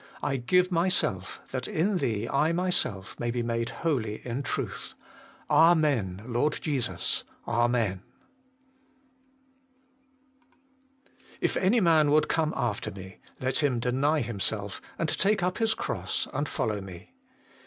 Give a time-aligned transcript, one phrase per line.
[0.23, 4.95] I give myself, that in Thee I myself may be made holy in truth.
[5.47, 6.23] Amen.
[6.25, 7.23] Lord Jesus!
[7.47, 8.01] Amen.
[11.39, 11.41] 1.
[11.41, 15.75] 'If any man would come after me, let him deny himself, and take up his
[15.75, 17.13] cross, and follow me.'